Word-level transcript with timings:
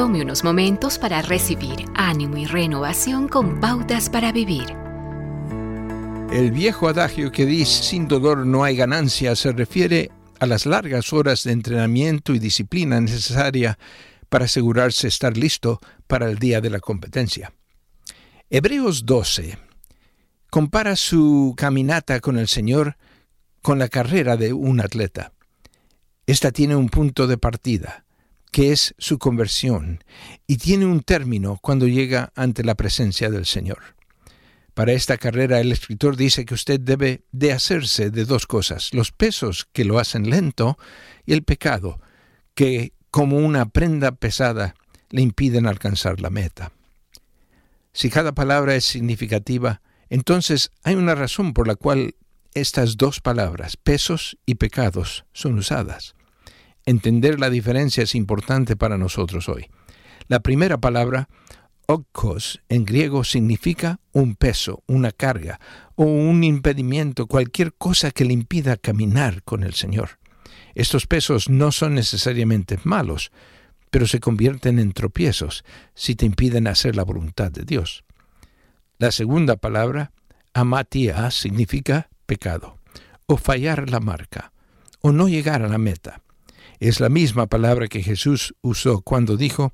Tome 0.00 0.22
unos 0.22 0.44
momentos 0.44 0.98
para 0.98 1.20
recibir 1.20 1.84
ánimo 1.94 2.38
y 2.38 2.46
renovación 2.46 3.28
con 3.28 3.60
pautas 3.60 4.08
para 4.08 4.32
vivir. 4.32 4.64
El 6.32 6.52
viejo 6.52 6.88
adagio 6.88 7.30
que 7.30 7.44
dice 7.44 7.82
sin 7.82 8.08
dolor 8.08 8.46
no 8.46 8.64
hay 8.64 8.76
ganancia 8.76 9.36
se 9.36 9.52
refiere 9.52 10.10
a 10.38 10.46
las 10.46 10.64
largas 10.64 11.12
horas 11.12 11.44
de 11.44 11.52
entrenamiento 11.52 12.32
y 12.32 12.38
disciplina 12.38 12.98
necesaria 12.98 13.78
para 14.30 14.46
asegurarse 14.46 15.06
estar 15.06 15.36
listo 15.36 15.80
para 16.06 16.30
el 16.30 16.38
día 16.38 16.62
de 16.62 16.70
la 16.70 16.80
competencia. 16.80 17.52
Hebreos 18.48 19.04
12 19.04 19.58
compara 20.48 20.96
su 20.96 21.52
caminata 21.58 22.20
con 22.20 22.38
el 22.38 22.48
Señor 22.48 22.96
con 23.60 23.78
la 23.78 23.88
carrera 23.88 24.38
de 24.38 24.54
un 24.54 24.80
atleta. 24.80 25.34
Esta 26.24 26.52
tiene 26.52 26.74
un 26.74 26.88
punto 26.88 27.26
de 27.26 27.36
partida, 27.36 28.06
que 28.50 28.72
es 28.72 28.94
su 28.98 29.18
conversión, 29.18 30.02
y 30.46 30.56
tiene 30.56 30.86
un 30.86 31.02
término 31.02 31.58
cuando 31.62 31.86
llega 31.86 32.32
ante 32.34 32.64
la 32.64 32.74
presencia 32.74 33.30
del 33.30 33.46
Señor. 33.46 33.96
Para 34.74 34.92
esta 34.92 35.18
carrera 35.18 35.60
el 35.60 35.72
escritor 35.72 36.16
dice 36.16 36.44
que 36.44 36.54
usted 36.54 36.80
debe 36.80 37.24
de 37.32 37.52
hacerse 37.52 38.10
de 38.10 38.24
dos 38.24 38.46
cosas, 38.46 38.94
los 38.94 39.12
pesos 39.12 39.68
que 39.72 39.84
lo 39.84 39.98
hacen 39.98 40.30
lento 40.30 40.78
y 41.26 41.32
el 41.32 41.42
pecado, 41.42 42.00
que 42.54 42.92
como 43.10 43.36
una 43.38 43.66
prenda 43.66 44.12
pesada 44.12 44.74
le 45.10 45.22
impiden 45.22 45.66
alcanzar 45.66 46.20
la 46.20 46.30
meta. 46.30 46.72
Si 47.92 48.10
cada 48.10 48.32
palabra 48.32 48.76
es 48.76 48.84
significativa, 48.84 49.82
entonces 50.08 50.70
hay 50.84 50.94
una 50.94 51.14
razón 51.14 51.52
por 51.52 51.66
la 51.66 51.74
cual 51.74 52.14
estas 52.54 52.96
dos 52.96 53.20
palabras, 53.20 53.76
pesos 53.76 54.38
y 54.46 54.56
pecados, 54.56 55.24
son 55.32 55.58
usadas. 55.58 56.14
Entender 56.90 57.38
la 57.38 57.50
diferencia 57.50 58.02
es 58.02 58.16
importante 58.16 58.74
para 58.74 58.98
nosotros 58.98 59.48
hoy. 59.48 59.68
La 60.26 60.40
primera 60.40 60.78
palabra, 60.78 61.28
okos, 61.86 62.62
en 62.68 62.84
griego 62.84 63.22
significa 63.22 64.00
un 64.10 64.34
peso, 64.34 64.82
una 64.88 65.12
carga 65.12 65.60
o 65.94 66.02
un 66.02 66.42
impedimento, 66.42 67.28
cualquier 67.28 67.74
cosa 67.74 68.10
que 68.10 68.24
le 68.24 68.32
impida 68.32 68.76
caminar 68.76 69.44
con 69.44 69.62
el 69.62 69.74
Señor. 69.74 70.18
Estos 70.74 71.06
pesos 71.06 71.48
no 71.48 71.70
son 71.70 71.94
necesariamente 71.94 72.76
malos, 72.82 73.30
pero 73.92 74.08
se 74.08 74.18
convierten 74.18 74.80
en 74.80 74.92
tropiezos 74.92 75.64
si 75.94 76.16
te 76.16 76.26
impiden 76.26 76.66
hacer 76.66 76.96
la 76.96 77.04
voluntad 77.04 77.52
de 77.52 77.62
Dios. 77.62 78.02
La 78.98 79.12
segunda 79.12 79.54
palabra, 79.54 80.10
amatia, 80.54 81.30
significa 81.30 82.10
pecado, 82.26 82.78
o 83.26 83.36
fallar 83.36 83.88
la 83.90 84.00
marca, 84.00 84.50
o 85.00 85.12
no 85.12 85.28
llegar 85.28 85.62
a 85.62 85.68
la 85.68 85.78
meta. 85.78 86.22
Es 86.80 86.98
la 86.98 87.08
misma 87.08 87.46
palabra 87.46 87.86
que 87.86 88.02
Jesús 88.02 88.54
usó 88.62 89.02
cuando 89.02 89.36
dijo, 89.36 89.72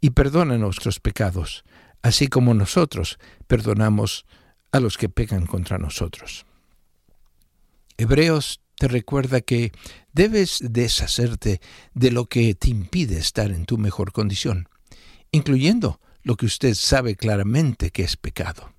y 0.00 0.10
perdona 0.10 0.58
nuestros 0.58 1.00
pecados, 1.00 1.64
así 2.02 2.28
como 2.28 2.54
nosotros 2.54 3.18
perdonamos 3.46 4.26
a 4.70 4.78
los 4.78 4.96
que 4.96 5.08
pecan 5.08 5.46
contra 5.46 5.78
nosotros. 5.78 6.46
Hebreos 7.96 8.60
te 8.76 8.86
recuerda 8.86 9.40
que 9.40 9.72
debes 10.12 10.58
deshacerte 10.60 11.60
de 11.94 12.10
lo 12.12 12.26
que 12.26 12.54
te 12.54 12.70
impide 12.70 13.18
estar 13.18 13.50
en 13.50 13.64
tu 13.64 13.78
mejor 13.78 14.12
condición, 14.12 14.68
incluyendo 15.32 16.00
lo 16.22 16.36
que 16.36 16.46
usted 16.46 16.74
sabe 16.74 17.16
claramente 17.16 17.90
que 17.90 18.02
es 18.02 18.16
pecado 18.16 18.74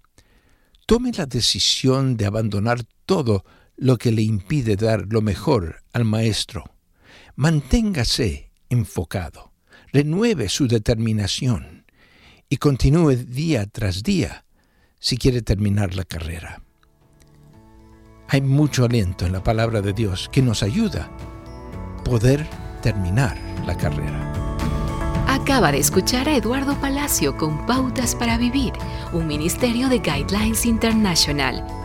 tome 0.85 1.11
la 1.13 1.25
decisión 1.25 2.15
de 2.17 2.25
abandonar 2.25 2.83
todo 3.05 3.43
lo 3.75 3.97
que 3.97 4.11
le 4.11 4.21
impide 4.21 4.75
dar 4.75 5.05
lo 5.09 5.21
mejor 5.21 5.83
al 5.93 6.05
Maestro. 6.05 6.74
Manténgase 7.37 8.49
enfocado, 8.69 9.51
renueve 9.91 10.47
su 10.47 10.69
determinación 10.69 11.85
y 12.47 12.57
continúe 12.57 13.15
día 13.15 13.65
tras 13.65 14.03
día 14.03 14.45
si 14.99 15.17
quiere 15.17 15.41
terminar 15.41 15.95
la 15.95 16.05
carrera. 16.05 16.61
Hay 18.29 18.39
mucho 18.39 18.85
aliento 18.85 19.25
en 19.25 19.33
la 19.33 19.43
palabra 19.43 19.81
de 19.81 19.91
Dios 19.91 20.29
que 20.31 20.41
nos 20.41 20.63
ayuda 20.63 21.11
a 21.99 22.03
poder 22.05 22.47
terminar 22.81 23.37
la 23.65 23.75
carrera. 23.75 24.31
Acaba 25.27 25.73
de 25.73 25.79
escuchar 25.79 26.29
a 26.29 26.37
Eduardo 26.37 26.79
Palacio 26.79 27.35
con 27.35 27.65
Pautas 27.65 28.15
para 28.15 28.37
Vivir, 28.37 28.71
un 29.11 29.27
ministerio 29.27 29.89
de 29.89 29.99
Guidelines 29.99 30.65
International. 30.65 31.84